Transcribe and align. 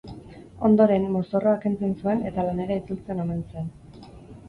Ondoren, 0.69 1.05
mozorroa 1.17 1.55
kentzen 1.67 1.95
zuen 2.01 2.27
eta 2.33 2.49
lanera 2.51 2.81
itzultzen 2.83 3.25
omen 3.29 3.49
zen. 3.55 3.73